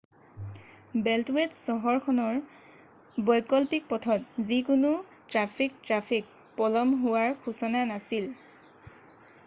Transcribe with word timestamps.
বেল্টৱেত 1.07 1.55
চহৰখনৰ 1.57 2.39
বৈকল্পিক 3.27 3.85
পথত 3.91 4.47
যিকোনো 4.53 4.93
ট্ৰেফিক 5.35 5.77
ট্ৰেফিক 5.91 6.31
পলম 6.63 6.95
হোৱাৰ 7.03 7.37
সূচনা 7.45 7.85
নাছিল৷ 7.91 8.33